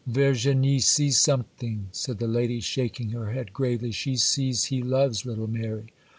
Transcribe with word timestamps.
'Virginie 0.07 0.79
sees 0.79 1.19
something!' 1.19 1.85
said 1.91 2.17
the 2.17 2.27
lady, 2.27 2.59
shaking 2.59 3.11
her 3.11 3.33
head 3.33 3.53
gravely; 3.53 3.91
'she 3.91 4.15
sees 4.15 4.63
he 4.63 4.81
loves 4.81 5.27
little 5.27 5.45
Mary. 5.45 5.93